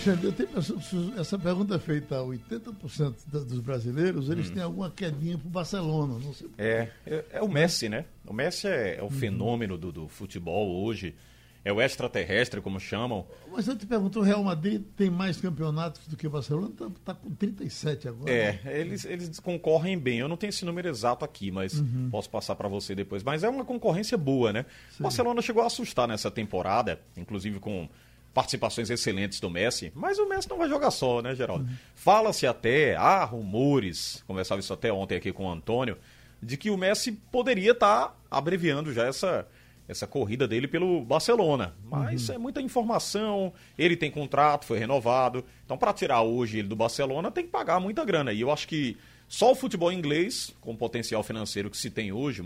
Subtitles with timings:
[0.00, 4.54] Alexandre, eu tenho essa pergunta é feita a 80% dos brasileiros, eles hum.
[4.54, 6.48] têm alguma quedinha pro Barcelona, não sei.
[6.56, 8.06] É, é, é o Messi, né?
[8.26, 9.10] O Messi é, é o uhum.
[9.10, 11.14] fenômeno do, do futebol hoje
[11.62, 13.26] é o extraterrestre, como chamam.
[13.52, 16.70] Mas eu te pergunto, o Real Madrid tem mais campeonatos do que o Barcelona?
[16.70, 18.32] Está tá com 37 agora.
[18.32, 18.80] É, né?
[18.80, 20.20] eles, eles concorrem bem.
[20.20, 22.08] Eu não tenho esse número exato aqui, mas uhum.
[22.10, 23.22] posso passar para você depois.
[23.22, 24.64] Mas é uma concorrência boa, né?
[24.98, 27.86] O Barcelona chegou a assustar nessa temporada, inclusive com
[28.32, 31.64] participações excelentes do Messi, mas o Messi não vai jogar só, né, Geraldo?
[31.64, 31.76] Uhum.
[31.94, 35.98] Fala-se até, há rumores, conversava isso até ontem aqui com o Antônio,
[36.42, 39.46] de que o Messi poderia estar tá abreviando já essa
[39.90, 41.74] essa corrida dele pelo Barcelona.
[41.84, 42.36] Mas uhum.
[42.36, 45.44] é muita informação, ele tem contrato, foi renovado.
[45.64, 48.32] Então, para tirar hoje ele do Barcelona, tem que pagar muita grana.
[48.32, 52.12] E eu acho que só o futebol inglês, com o potencial financeiro que se tem
[52.12, 52.44] hoje,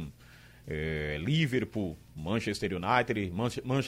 [0.66, 3.32] é, Liverpool, Manchester United,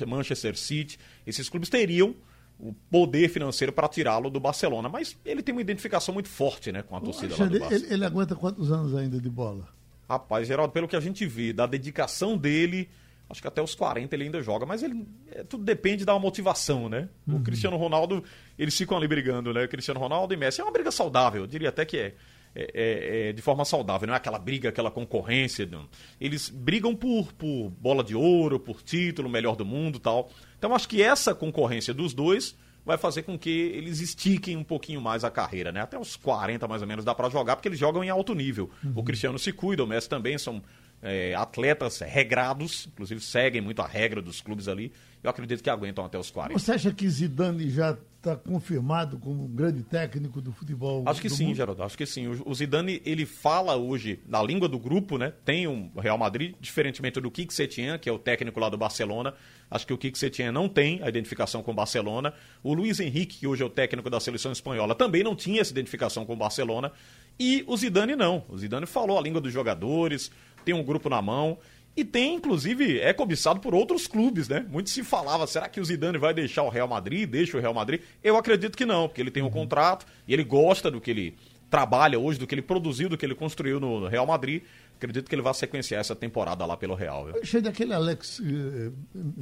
[0.07, 2.15] Manchester City, esses clubes teriam
[2.59, 4.89] o poder financeiro para tirá-lo do Barcelona.
[4.89, 7.57] Mas ele tem uma identificação muito forte né, com a torcida lá do.
[7.74, 9.68] Ele, ele aguenta quantos anos ainda de bola?
[10.09, 12.88] Rapaz, Geraldo, pelo que a gente vê, da dedicação dele
[13.29, 16.88] Acho que até os 40 ele ainda joga, mas ele é, tudo depende da motivação,
[16.88, 17.09] né?
[17.27, 17.37] Uhum.
[17.37, 18.23] O Cristiano Ronaldo,
[18.57, 19.66] eles ficam ali brigando, né?
[19.66, 22.15] Cristiano Ronaldo e Messi é uma briga saudável, eu diria até que é.
[22.59, 25.66] É, é, é, de forma saudável, não é aquela briga, aquela concorrência.
[25.66, 25.87] Não.
[26.18, 30.30] Eles brigam por, por bola de ouro, por título, melhor do mundo tal.
[30.57, 35.01] Então acho que essa concorrência dos dois vai fazer com que eles estiquem um pouquinho
[35.01, 35.80] mais a carreira, né?
[35.80, 38.71] Até uns 40 mais ou menos dá para jogar, porque eles jogam em alto nível.
[38.82, 38.93] Uhum.
[38.95, 40.62] O Cristiano se cuida, o Messi também, são
[41.07, 44.93] é, atletas regrados, inclusive seguem muito a regra dos clubes ali.
[45.23, 46.59] Eu acredito que aguentam até os 40.
[46.59, 51.04] Você acha que Zidane já está confirmado como um grande técnico do futebol?
[51.07, 51.57] Acho que sim, mundo?
[51.57, 51.82] Geraldo.
[51.82, 52.27] Acho que sim.
[52.29, 55.32] O Zidane ele fala hoje na língua do grupo, né?
[55.45, 58.77] Tem o um Real Madrid, diferentemente do Kik Setien, que é o técnico lá do
[58.77, 59.34] Barcelona.
[59.71, 62.32] Acho que o Kik Setien não tem a identificação com o Barcelona.
[62.62, 65.72] O Luiz Henrique, que hoje é o técnico da seleção espanhola, também não tinha essa
[65.72, 66.93] identificação com o Barcelona.
[67.38, 68.44] E o Zidane não.
[68.49, 70.31] O Zidane falou a língua dos jogadores,
[70.66, 71.56] tem um grupo na mão
[71.97, 74.66] e tem, inclusive, é cobiçado por outros clubes, né?
[74.69, 77.72] Muito se falava, será que o Zidane vai deixar o Real Madrid, deixa o Real
[77.72, 78.03] Madrid?
[78.22, 81.38] Eu acredito que não, porque ele tem um contrato e ele gosta do que ele
[81.71, 84.62] trabalha hoje, do que ele produziu, do que ele construiu no Real Madrid.
[84.97, 87.26] Acredito que ele vai sequenciar essa temporada lá pelo Real.
[87.26, 87.44] Viu?
[87.44, 88.91] Cheio daquele Alex eh,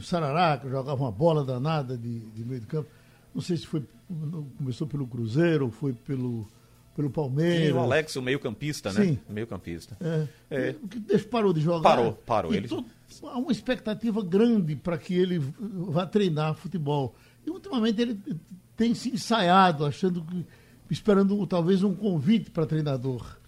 [0.01, 2.89] Sarará, que jogava uma bola danada de, de meio de campo.
[3.35, 3.83] Não sei se foi
[4.59, 6.47] começou pelo Cruzeiro, ou foi pelo
[6.95, 7.69] pelo Palmeiras.
[7.69, 9.05] E o Alex, o meio-campista, né?
[9.05, 9.19] Sim.
[9.29, 9.97] Meio-campista.
[10.51, 10.75] É.
[11.11, 11.19] é.
[11.19, 11.83] parou de jogar.
[11.83, 12.55] Parou, parou.
[12.55, 12.69] ele...
[13.25, 17.15] há uma expectativa grande para que ele vá treinar futebol.
[17.47, 18.19] E ultimamente ele
[18.77, 20.47] tem se ensaiado, achando que.
[20.91, 23.39] esperando talvez um convite para treinador.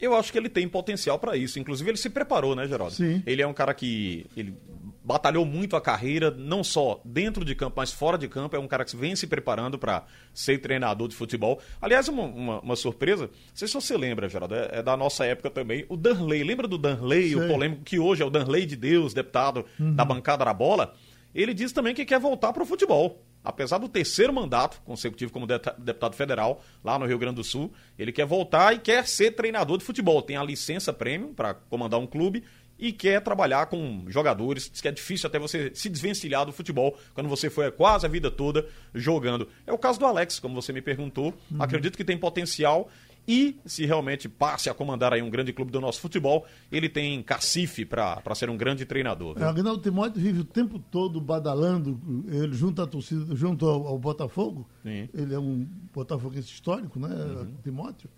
[0.00, 1.58] Eu acho que ele tem potencial para isso.
[1.58, 2.94] Inclusive, ele se preparou, né, Geraldo?
[2.94, 3.22] Sim.
[3.26, 4.26] Ele é um cara que.
[4.36, 4.54] Ele
[5.02, 8.56] batalhou muito a carreira, não só dentro de campo, mas fora de campo.
[8.56, 10.04] É um cara que vem se preparando para
[10.34, 11.60] ser treinador de futebol.
[11.80, 15.24] Aliás, uma, uma, uma, surpresa, não sei se você lembra, Geraldo, é, é da nossa
[15.24, 15.86] época também.
[15.88, 17.36] O Danley, lembra do Danley, Sei.
[17.36, 19.94] o polêmico que hoje é o Danley de Deus, deputado uhum.
[19.94, 20.92] da bancada da bola?
[21.32, 23.22] Ele diz também que quer voltar para o futebol.
[23.46, 28.10] Apesar do terceiro mandato consecutivo como deputado federal lá no Rio Grande do Sul, ele
[28.10, 30.20] quer voltar e quer ser treinador de futebol.
[30.20, 32.42] Tem a licença premium para comandar um clube
[32.76, 34.68] e quer trabalhar com jogadores.
[34.68, 38.08] Diz que é difícil até você se desvencilhar do futebol quando você foi quase a
[38.08, 39.48] vida toda jogando.
[39.64, 41.32] É o caso do Alex, como você me perguntou.
[41.48, 41.62] Uhum.
[41.62, 42.90] Acredito que tem potencial
[43.26, 47.22] e se realmente passe a comandar aí um grande clube do nosso futebol, ele tem
[47.22, 49.36] cacife para ser um grande treinador.
[49.38, 53.98] É, Agnaldo Timóteo vive o tempo todo badalando, ele junto à torcida, junto ao, ao
[53.98, 55.08] Botafogo, Sim.
[55.12, 57.54] ele é um botafoguense histórico, né, uhum.
[57.62, 58.08] Timóteo,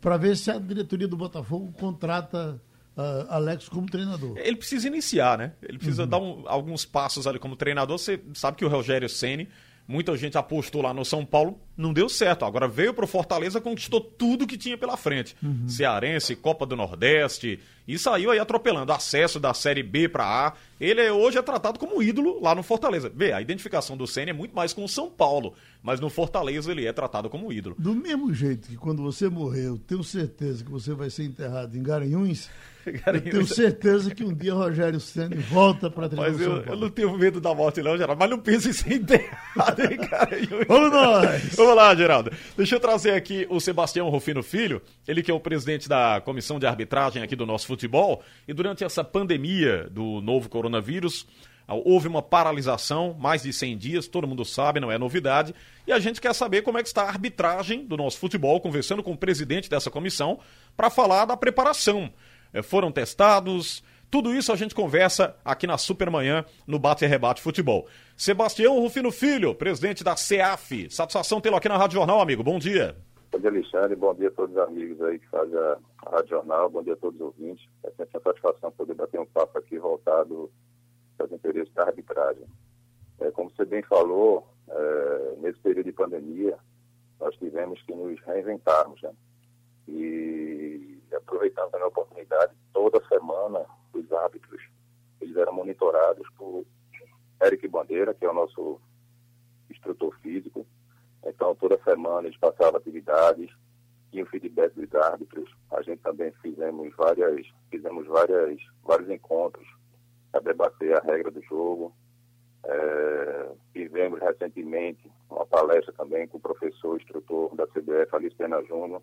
[0.00, 2.60] para ver se a diretoria do Botafogo contrata
[2.96, 4.36] uh, Alex como treinador.
[4.36, 5.52] Ele precisa iniciar, né?
[5.62, 6.08] Ele precisa uhum.
[6.08, 7.98] dar um, alguns passos ali como treinador.
[7.98, 9.48] Você sabe que o Rogério Ceni
[9.86, 12.44] muita gente apostou lá no São Paulo, não deu certo.
[12.44, 15.36] Agora veio para o Fortaleza, conquistou tudo que tinha pela frente.
[15.42, 15.68] Uhum.
[15.68, 20.52] Cearense, Copa do Nordeste, e saiu aí atropelando acesso da Série B para A.
[20.80, 23.10] Ele é, hoje é tratado como ídolo lá no Fortaleza.
[23.14, 26.70] Vê, a identificação do Senna é muito mais com o São Paulo, mas no Fortaleza
[26.70, 27.76] ele é tratado como ídolo.
[27.78, 31.76] Do mesmo jeito que quando você morrer, eu tenho certeza que você vai ser enterrado
[31.76, 32.48] em Garanhuns,
[33.06, 36.90] eu tenho certeza que um dia Rogério Senna volta para treinar Mas eu, eu, não
[36.90, 40.66] tenho medo da morte não, Geraldo, mas não pense em ser enterrado em Garanhuns.
[40.68, 41.54] Vamos nós!
[41.64, 42.30] Vamos lá, Geraldo.
[42.58, 46.58] Deixa eu trazer aqui o Sebastião Rufino Filho, ele que é o presidente da comissão
[46.58, 48.22] de arbitragem aqui do nosso futebol.
[48.46, 51.26] E durante essa pandemia do novo coronavírus,
[51.66, 55.54] ah, houve uma paralisação, mais de 100 dias, todo mundo sabe, não é novidade.
[55.86, 59.02] E a gente quer saber como é que está a arbitragem do nosso futebol, conversando
[59.02, 60.40] com o presidente dessa comissão,
[60.76, 62.12] para falar da preparação.
[62.52, 67.42] Eh, foram testados, Tudo isso a gente conversa aqui na Supermanhã, no Bate e Rebate
[67.42, 67.86] Futebol.
[68.16, 70.88] Sebastião Rufino Filho, presidente da CEAF.
[70.90, 72.42] Satisfação tê-lo aqui na Rádio Jornal, amigo.
[72.42, 72.96] Bom dia.
[73.32, 73.96] Bom dia, Alexandre.
[73.96, 75.76] Bom dia a todos os amigos aí que fazem a
[76.08, 76.70] Rádio Jornal.
[76.70, 77.68] Bom dia a todos os ouvintes.
[77.82, 80.50] É sempre uma satisfação poder bater um papo aqui voltado
[81.18, 82.44] aos interesses da arbitragem.
[83.18, 86.56] É, como você bem falou, é, nesse período de pandemia,
[87.18, 89.10] nós tivemos que nos reinventarmos, né?
[89.88, 93.64] E aproveitando a oportunidade, toda semana
[93.98, 94.62] os árbitros
[95.20, 96.64] eles eram monitorados por
[97.42, 98.80] Eric Bandeira, que é o nosso
[99.70, 100.66] instrutor físico.
[101.24, 103.50] Então, toda semana eles passavam atividades,
[104.10, 105.50] tinham feedback dos árbitros.
[105.70, 109.66] A gente também fizemos várias, fizemos várias, vários encontros
[110.30, 111.94] para debater a regra do jogo.
[112.66, 119.02] É, fizemos recentemente uma palestra também com o professor instrutor da CBF, Alice Pena Júnior,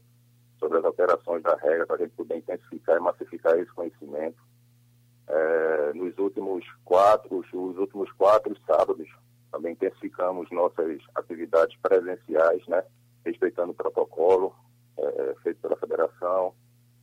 [0.60, 4.42] sobre as alterações da regra para a gente poder intensificar e massificar esse conhecimento.
[5.28, 9.08] É, nos últimos quatro, os últimos quatro sábados,
[9.52, 12.84] também intensificamos nossas atividades presenciais, né,
[13.26, 14.54] respeitando o protocolo
[14.98, 16.54] é, feito pela federação.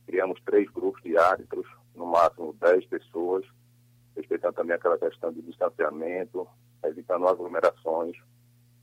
[0.05, 3.45] Criamos três grupos de árbitros, no máximo dez pessoas,
[4.15, 6.47] respeitando também aquela questão de distanciamento,
[6.83, 8.17] evitando aglomerações.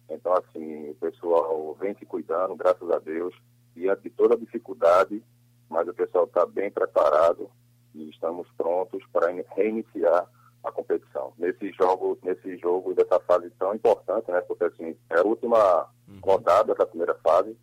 [0.09, 3.35] Então, assim, o pessoal vem se cuidando, graças a Deus,
[3.75, 5.23] diante de toda a dificuldade,
[5.69, 7.51] mas o pessoal está bem preparado
[7.97, 10.29] e estamos prontos para reiniciar
[10.63, 11.33] a competição.
[11.39, 14.41] Nesse jogo, nesse jogo dessa fase tão importante, né?
[14.43, 16.21] Porque assim, é a última uhum.
[16.23, 17.57] rodada da primeira fase.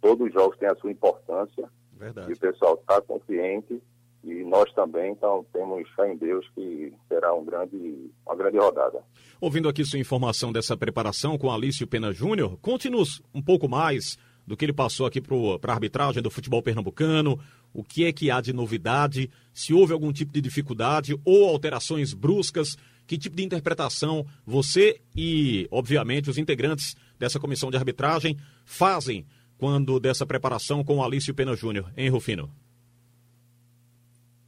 [0.00, 1.68] Todos os jogos têm a sua importância.
[1.92, 2.30] Verdade.
[2.30, 3.82] E o pessoal está consciente
[4.26, 9.00] e nós também, então, temos fé em Deus que será um grande, uma grande rodada.
[9.40, 14.56] Ouvindo aqui sua informação dessa preparação com Alício Pena Júnior, conte-nos um pouco mais do
[14.56, 17.38] que ele passou aqui para a arbitragem do futebol pernambucano,
[17.76, 22.14] o que é que há de novidade, se houve algum tipo de dificuldade ou alterações
[22.14, 22.74] bruscas,
[23.06, 29.26] que tipo de interpretação você e, obviamente, os integrantes dessa comissão de arbitragem fazem
[29.58, 32.50] quando dessa preparação com o Alício Pena Júnior, em Rufino?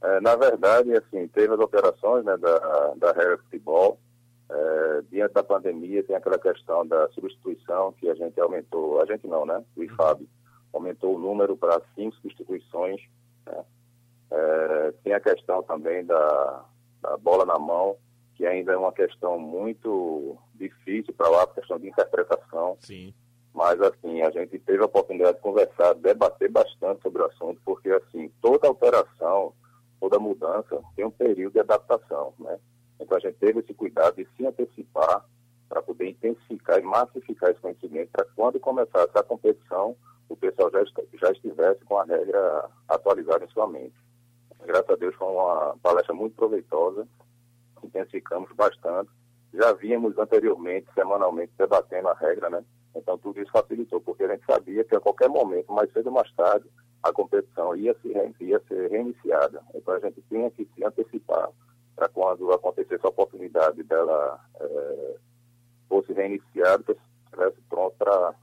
[0.01, 3.99] É, na verdade, assim, teve as operações né, da, da regra de futebol.
[4.51, 9.27] É, diante da pandemia, tem aquela questão da substituição que a gente aumentou, a gente
[9.27, 9.63] não, né?
[9.75, 10.27] O IFAB
[10.73, 13.01] aumentou o número para cinco substituições.
[13.45, 13.63] Né?
[14.31, 16.65] É, tem a questão também da,
[17.01, 17.97] da bola na mão,
[18.35, 22.77] que ainda é uma questão muito difícil para lá, questão de interpretação.
[22.79, 23.13] Sim.
[23.53, 27.89] Mas, assim, a gente teve a oportunidade de conversar, debater bastante sobre o assunto, porque,
[27.89, 29.53] assim, toda alteração
[29.99, 32.57] toda mudança tem um período de adaptação, né?
[32.99, 35.25] Então a gente teve esse cuidado de se antecipar
[35.67, 39.95] para poder intensificar e massificar esse conhecimento para quando começasse a competição
[40.29, 40.83] o pessoal já,
[41.13, 43.95] já estivesse com a regra atualizada em sua mente.
[44.65, 47.07] Graças a Deus foi uma palestra muito proveitosa,
[47.83, 49.09] intensificamos bastante.
[49.53, 52.63] Já vínhamos anteriormente, semanalmente, debatendo a regra, né?
[52.95, 56.13] Então tudo isso facilitou, porque a gente sabia que a qualquer momento, mais cedo ou
[56.13, 56.69] mais tarde,
[57.01, 59.61] a competição ia, se, ia ser reiniciada.
[59.73, 61.49] Então a gente tinha que se antecipar
[61.95, 65.15] para quando acontecesse a oportunidade dela é,
[65.87, 66.95] fosse reiniciada,
[67.25, 68.35] estivesse pronto para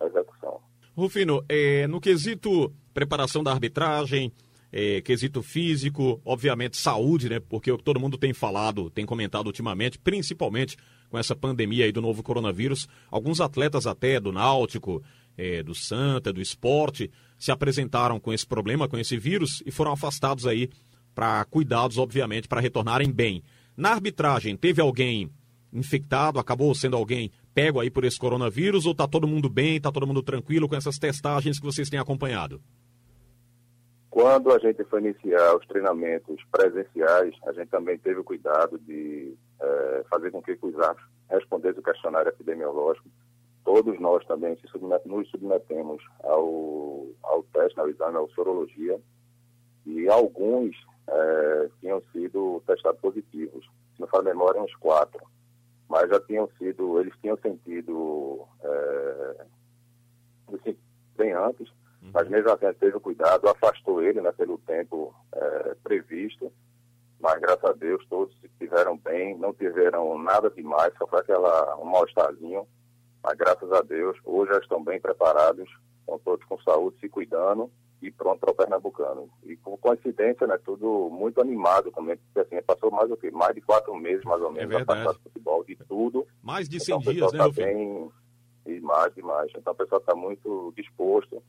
[0.00, 0.60] a execução.
[0.98, 4.32] Rufino, é, no quesito preparação da arbitragem,
[4.72, 7.38] é, quesito físico, obviamente saúde, né?
[7.40, 10.76] Porque o que todo mundo tem falado, tem comentado ultimamente, principalmente
[11.08, 15.02] com essa pandemia aí do novo coronavírus, alguns atletas até do Náutico,
[15.36, 19.92] é, do Santa, do esporte, se apresentaram com esse problema, com esse vírus e foram
[19.92, 20.68] afastados aí
[21.14, 23.42] para cuidados, obviamente, para retornarem bem.
[23.76, 25.30] Na arbitragem, teve alguém
[25.72, 29.90] infectado, acabou sendo alguém pego aí por esse coronavírus ou está todo mundo bem, está
[29.90, 32.60] todo mundo tranquilo com essas testagens que vocês têm acompanhado?
[34.08, 39.34] Quando a gente foi iniciar os treinamentos presenciais, a gente também teve o cuidado de
[39.60, 43.08] é, fazer com que os árbitros respondessem o questionário epidemiológico
[43.64, 48.98] todos nós também submet, nos submetemos ao, ao teste, ao exame, à sorologia,
[49.84, 50.74] e alguns
[51.06, 53.62] é, tinham sido testados positivos.
[53.94, 55.20] Se não faz memória, uns quatro.
[55.88, 59.46] Mas já tinham sido, eles tinham sentido é,
[61.16, 61.68] bem antes,
[62.02, 62.10] uhum.
[62.12, 66.52] mas mesmo assim teve o cuidado, afastou ele né, pelo tempo é, previsto,
[67.18, 71.86] mas graças a Deus todos estiveram bem, não tiveram nada demais, só foi aquela, um
[71.86, 72.66] mal-estarzinho.
[73.20, 75.68] Mas graças a Deus, hoje já estão bem preparados,
[76.00, 77.68] estão todos com saúde, se cuidando
[78.00, 79.28] e pronto para o Pernambucano.
[79.44, 83.54] E por coincidência, né, tudo muito animado também, porque assim, passou mais do que mais
[83.54, 86.26] de quatro meses, mais ou menos, é a futebol, de tudo.
[86.42, 88.10] Mais de 100 então, dias, né, tá bem,
[88.66, 89.50] E mais, e mais.
[89.56, 91.42] Então o pessoal está muito disposto,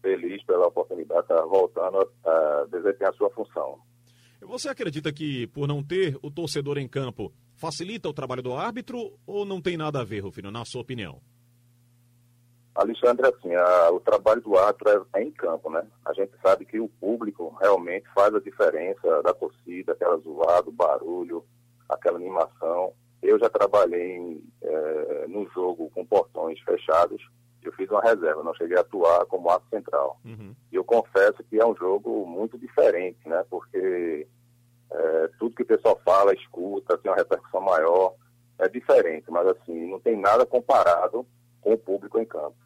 [0.00, 3.78] feliz pela oportunidade, está voltando a, a desempenhar a sua função.
[4.40, 9.18] Você acredita que, por não ter o torcedor em campo, facilita o trabalho do árbitro
[9.26, 11.20] ou não tem nada a ver, Rufino, na sua opinião?
[12.80, 15.86] Alexandre, assim, a, o trabalho do árbitro é, é, em campo, né?
[16.04, 20.72] A gente sabe que o público realmente faz a diferença da torcida, aquela zoada, o
[20.72, 21.44] barulho,
[21.88, 22.94] aquela animação.
[23.22, 27.22] Eu já trabalhei é, no jogo com portões fechados,
[27.62, 30.18] eu fiz uma reserva, não cheguei a atuar como ato central.
[30.24, 30.54] Uhum.
[30.72, 33.44] E eu confesso que é um jogo muito diferente, né?
[33.50, 34.26] Porque
[34.90, 38.14] é, tudo que o pessoal fala, escuta, tem uma repercussão maior,
[38.58, 41.26] é diferente, mas assim, não tem nada comparado
[41.60, 42.56] com o público em campo.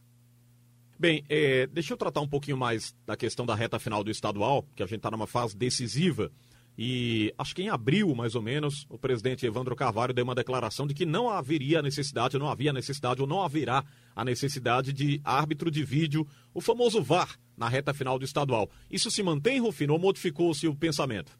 [1.05, 4.67] Bem, é, deixa eu tratar um pouquinho mais da questão da reta final do estadual,
[4.75, 6.33] que a gente está numa fase decisiva.
[6.79, 10.87] E acho que em abril, mais ou menos, o presidente Evandro Carvalho deu uma declaração
[10.87, 13.85] de que não haveria necessidade, não havia necessidade ou não haverá
[14.17, 18.71] a necessidade de árbitro de vídeo, o famoso VAR, na reta final do estadual.
[18.91, 21.39] Isso se mantém, Rufino, ou modificou-se o pensamento?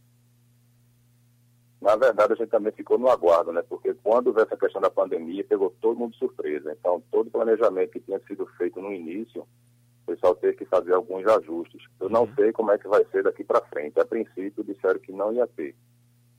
[1.85, 3.63] Na verdade, a gente também ficou no aguardo, né?
[3.69, 6.73] Porque quando veio essa questão da pandemia, pegou todo mundo de surpresa.
[6.73, 10.95] Então, todo o planejamento que tinha sido feito no início, o pessoal teve que fazer
[10.95, 11.83] alguns ajustes.
[12.01, 12.35] Eu não uhum.
[12.37, 14.01] sei como é que vai ser daqui para frente.
[14.01, 15.77] A princípio, disseram que não ia ter.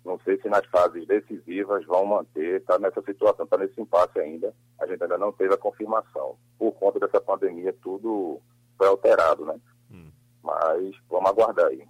[0.03, 4.51] Não sei se nas fases decisivas vão manter, está nessa situação, está nesse impasse ainda.
[4.79, 6.37] A gente ainda não teve a confirmação.
[6.57, 8.41] Por conta dessa pandemia, tudo
[8.79, 9.59] foi alterado, né?
[9.91, 10.09] Hum.
[10.41, 11.87] Mas vamos aguardar aí.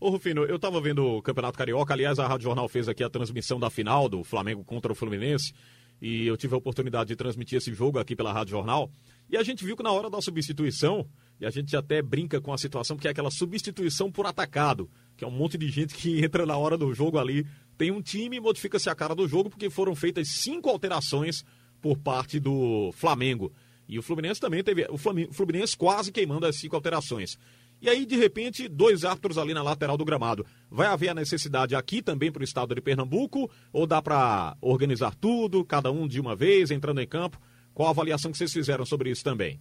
[0.00, 3.10] Ô Rufino, eu estava vendo o Campeonato Carioca, aliás, a Rádio Jornal fez aqui a
[3.10, 5.52] transmissão da final do Flamengo contra o Fluminense,
[6.00, 8.90] e eu tive a oportunidade de transmitir esse jogo aqui pela Rádio Jornal,
[9.28, 11.06] e a gente viu que na hora da substituição,
[11.38, 14.88] e a gente até brinca com a situação, porque é aquela substituição por atacado,
[15.18, 18.00] que é um monte de gente que entra na hora do jogo ali, tem um
[18.00, 21.44] time e modifica-se a cara do jogo, porque foram feitas cinco alterações
[21.78, 23.52] por parte do Flamengo.
[23.86, 24.86] E o Fluminense também teve.
[24.88, 27.36] O Fluminense quase queimando as cinco alterações.
[27.80, 30.44] E aí, de repente, dois árbitros ali na lateral do gramado.
[30.70, 33.50] Vai haver a necessidade aqui também para o estado de Pernambuco?
[33.72, 37.38] Ou dá para organizar tudo, cada um de uma vez, entrando em campo?
[37.72, 39.58] Qual a avaliação que vocês fizeram sobre isso também?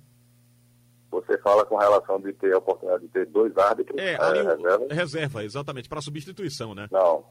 [1.11, 4.43] Você fala com relação de ter a oportunidade de ter dois árbitros é, ali, é,
[4.43, 4.87] reserva?
[4.91, 6.87] Reserva, exatamente, para substituição, né?
[6.91, 7.23] Não.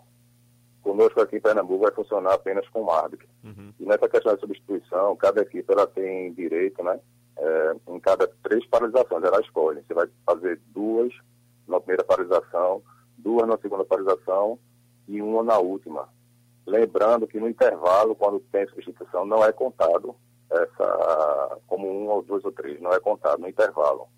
[0.82, 3.28] Conosco aqui em Pernambuco vai funcionar apenas com um árbitro.
[3.44, 3.72] Uhum.
[3.78, 6.98] E nessa questão de substituição, cada equipe ela tem direito, né?
[7.38, 9.82] É, em cada três paralisações, ela escolhe.
[9.82, 11.12] Você vai fazer duas
[11.66, 12.82] na primeira paralisação,
[13.16, 14.58] duas na segunda paralisação
[15.06, 16.08] e uma na última.
[16.66, 20.14] Lembrando que no intervalo, quando tem substituição, não é contado
[20.50, 24.08] essa como um ou dois ou três, não é contado no intervalo.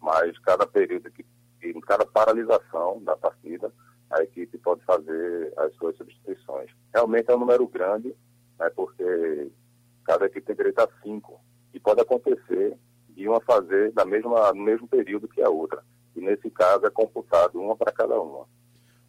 [0.00, 1.24] Mas cada período, que,
[1.62, 3.72] em cada paralisação da partida,
[4.10, 6.70] a equipe pode fazer as suas substituições.
[6.94, 8.14] Realmente é um número grande,
[8.58, 9.50] né, porque
[10.04, 11.40] cada equipe tem direito a cinco
[11.72, 12.76] e pode acontecer
[13.10, 15.82] de uma fazer da mesma, no mesmo período que a outra.
[16.14, 18.46] E nesse caso é computado uma para cada uma.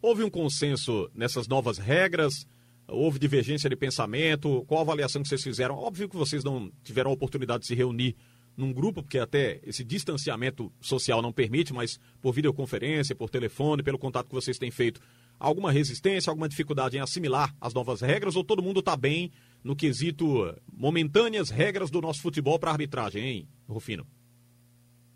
[0.02, 2.46] Houve um consenso nessas novas regras?
[2.88, 4.64] Houve divergência de pensamento?
[4.66, 5.76] Qual a avaliação que vocês fizeram?
[5.76, 8.16] Óbvio que vocês não tiveram a oportunidade de se reunir
[8.56, 13.98] num grupo, porque até esse distanciamento social não permite, mas por videoconferência, por telefone, pelo
[13.98, 15.00] contato que vocês têm feito,
[15.38, 19.30] alguma resistência, alguma dificuldade em assimilar as novas regras ou todo mundo está bem
[19.62, 24.06] no quesito momentâneas regras do nosso futebol para arbitragem, hein, Rufino?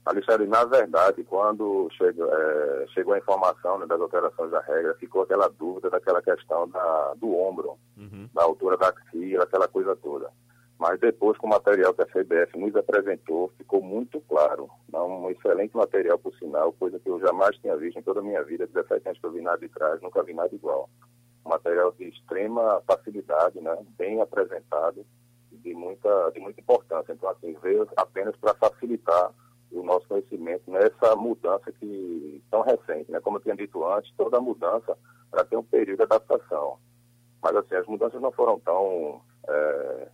[0.05, 5.23] Alexandre, na verdade, quando chegou, é, chegou a informação né, das alterações da regra, ficou
[5.23, 8.29] aquela dúvida daquela questão da, do ombro, uhum.
[8.35, 10.31] da altura da axila, aquela coisa toda.
[10.79, 14.69] Mas depois, com o material que a CBF nos apresentou, ficou muito claro.
[14.93, 18.43] Um excelente material, por sinal, coisa que eu jamais tinha visto em toda a minha
[18.43, 20.91] vida, 17 anos que eu vi na arbitragem, nunca vi nada igual
[21.45, 23.77] material de extrema facilidade, né?
[23.99, 25.05] bem apresentado,
[25.53, 27.13] de muita, de muita importância.
[27.13, 29.33] Então, assim, veio apenas para facilitar
[29.71, 33.11] o nosso conhecimento nessa mudança que tão recente.
[33.11, 33.21] Né?
[33.21, 34.97] Como eu tinha dito antes, toda mudança
[35.31, 36.79] para ter um período de adaptação.
[37.43, 40.09] Mas, assim, as mudanças não foram tão é,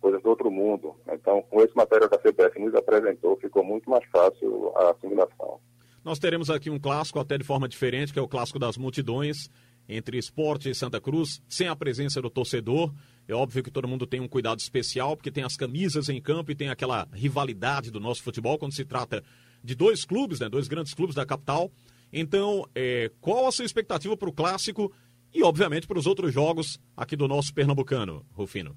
[0.00, 0.96] coisas do outro mundo.
[1.08, 5.60] Então, com esse material que a CPF nos apresentou, ficou muito mais fácil a assimilação.
[6.04, 9.48] Nós teremos aqui um clássico até de forma diferente, que é o clássico das multidões
[9.88, 12.92] entre esporte e Santa Cruz, sem a presença do torcedor.
[13.26, 16.50] É óbvio que todo mundo tem um cuidado especial, porque tem as camisas em campo
[16.50, 19.22] e tem aquela rivalidade do nosso futebol quando se trata
[19.62, 21.70] de dois clubes, né, dois grandes clubes da capital.
[22.12, 24.92] Então, é, qual a sua expectativa para o clássico
[25.32, 28.76] e, obviamente, para os outros jogos aqui do nosso Pernambucano, Rufino?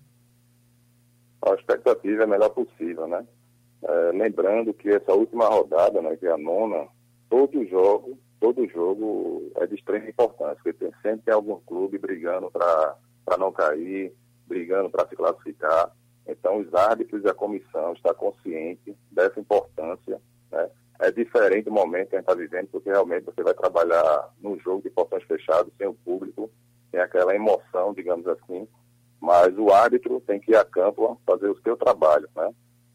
[1.42, 3.26] A expectativa é a melhor possível, né?
[3.84, 6.88] É, lembrando que essa última rodada, né, que é a nona,
[7.30, 11.98] todos os jogos todo jogo é de extrema importância, porque tem, sempre tem algum clube
[11.98, 14.14] brigando para não cair,
[14.48, 15.92] brigando para se classificar.
[16.28, 20.20] Então, os árbitros e a comissão estão conscientes dessa importância.
[20.52, 20.70] Né?
[21.00, 24.58] É, diferente do momento que a gente está vivendo, porque realmente você vai trabalhar num
[24.60, 26.50] jogo de portões fechados, sem o público,
[26.90, 28.68] sem aquela emoção, digamos assim.
[29.20, 32.54] Mas o árbitro tem que ir a campo fazer o seu trabalho, né?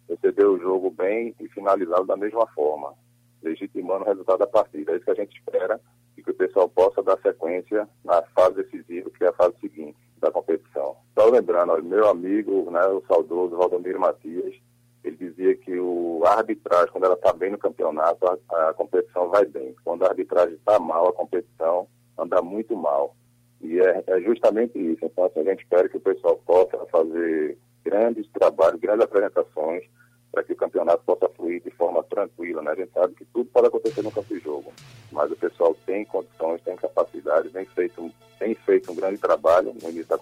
[0.09, 2.95] Receber o jogo bem e finalizá-lo da mesma forma,
[3.43, 4.93] legitimando o resultado da partida.
[4.93, 5.81] É isso que a gente espera
[6.17, 9.99] e que o pessoal possa dar sequência na fase decisiva, que é a fase seguinte
[10.19, 10.97] da competição.
[11.19, 14.55] Só lembrando, ó, meu amigo, né, o saudoso Valdomiro Matias,
[15.03, 19.47] ele dizia que o arbitragem, quando ela está bem no campeonato, a, a, competição vai
[19.47, 19.75] bem.
[19.83, 23.17] Quando a arbitragem está mal, a competição anda muito mal.
[23.63, 25.05] E é, é, justamente isso.
[25.05, 29.85] Então, assim, a gente espera que o pessoal possa fazer grandes trabalhos, grandes apresentações,
[30.31, 32.63] para que o campeonato possa fluir de forma tranquila.
[32.63, 32.71] Né?
[32.71, 34.73] A gente sabe que tudo pode acontecer no campo de jogo,
[35.11, 39.89] mas o pessoal tem condições, tem capacidade, tem feito, tem feito um grande trabalho no
[39.91, 40.19] início da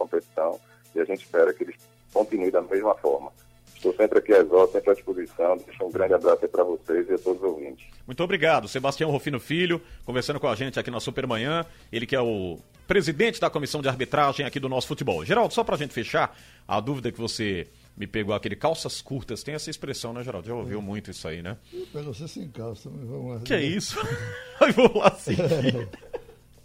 [7.48, 7.86] ouvintes.
[8.06, 8.68] Muito obrigado.
[8.68, 11.64] Sebastião Rufino Filho, conversando com a gente aqui na Supermanhã.
[11.92, 15.24] Ele que é o presidente da comissão de arbitragem aqui do nosso futebol.
[15.24, 16.36] Geraldo, só para a gente fechar,
[16.66, 20.46] a dúvida que você me pegou aqui de calças curtas, tem essa expressão, né, Geraldo?
[20.46, 20.82] Já ouviu é.
[20.82, 21.56] muito isso aí, né?
[21.92, 23.40] Pega você sem calça, vamos lá.
[23.40, 23.98] Que é isso?
[24.60, 25.36] vamos lá sim.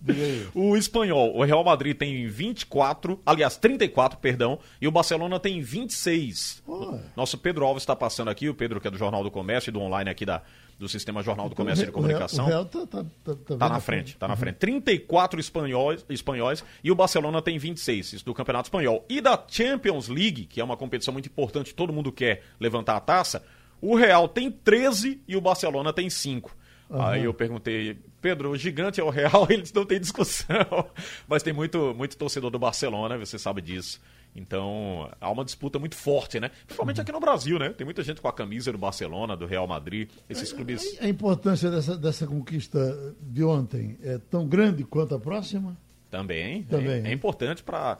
[0.53, 6.63] O espanhol, o Real Madrid tem 24, aliás, 34, perdão, e o Barcelona tem 26.
[6.67, 6.97] Oh.
[7.15, 9.73] Nosso Pedro Alves está passando aqui, o Pedro que é do Jornal do Comércio e
[9.73, 10.41] do online aqui da,
[10.77, 12.45] do Sistema Jornal do Comércio e de Comunicação.
[12.45, 14.55] O Real, tá, tá, tá, tá, tá na frente, tá na frente.
[14.55, 19.05] 34 espanhóis, espanhóis e o Barcelona tem 26, isso do Campeonato Espanhol.
[19.09, 22.99] E da Champions League, que é uma competição muito importante, todo mundo quer levantar a
[22.99, 23.43] taça,
[23.81, 26.55] o Real tem 13 e o Barcelona tem 5.
[26.89, 27.01] Uhum.
[27.01, 30.87] Aí eu perguntei, Pedro, o gigante é o Real, eles não tem discussão.
[31.27, 33.99] Mas tem muito, muito torcedor do Barcelona, você sabe disso.
[34.35, 36.49] Então, há uma disputa muito forte, né?
[36.65, 37.69] Principalmente aqui no Brasil, né?
[37.69, 40.97] Tem muita gente com a camisa do Barcelona, do Real Madrid, esses clubes.
[40.99, 45.77] A importância dessa, dessa conquista de ontem é tão grande quanto a próxima?
[46.13, 46.61] Também.
[46.63, 47.03] Também.
[47.03, 47.97] É, é importante para.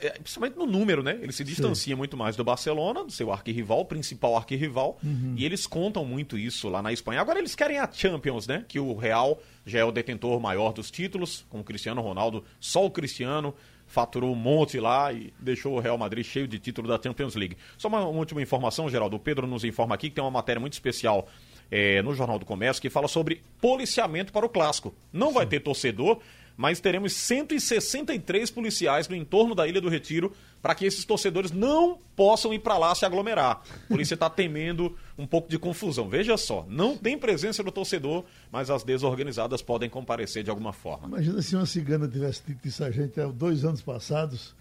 [0.00, 1.18] É, principalmente no número, né?
[1.20, 1.98] Ele se distancia Sim.
[1.98, 4.96] muito mais do Barcelona, do seu arquirrival, principal arquirrival.
[5.02, 5.34] Uhum.
[5.36, 7.20] E eles contam muito isso lá na Espanha.
[7.20, 8.64] Agora eles querem a Champions, né?
[8.68, 12.86] Que o Real já é o detentor maior dos títulos, com o Cristiano Ronaldo, só
[12.86, 13.52] o Cristiano
[13.84, 17.56] faturou um monte lá e deixou o Real Madrid cheio de título da Champions League.
[17.76, 19.16] Só uma, uma última informação, Geraldo.
[19.16, 21.28] O Pedro nos informa aqui que tem uma matéria muito especial
[21.70, 24.94] é, no Jornal do Comércio que fala sobre policiamento para o clássico.
[25.12, 25.34] Não Sim.
[25.34, 26.20] vai ter torcedor,
[26.56, 31.98] mas teremos 163 policiais no entorno da Ilha do Retiro para que esses torcedores não
[32.16, 33.62] possam ir para lá se aglomerar.
[33.84, 36.08] A polícia está temendo um pouco de confusão.
[36.08, 41.06] Veja só, não tem presença do torcedor, mas as desorganizadas podem comparecer de alguma forma.
[41.08, 44.54] Imagina se uma cigana tivesse dito isso a gente há dois anos passados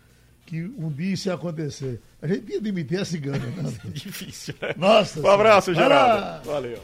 [0.45, 1.99] que um dia isso ia acontecer.
[2.21, 3.39] A gente ia demitir a cigana.
[3.39, 3.73] Né?
[3.91, 4.75] Difícil, né?
[4.77, 5.19] Nossa.
[5.19, 6.45] Um abraço, Geraldo.
[6.45, 6.79] Valeu.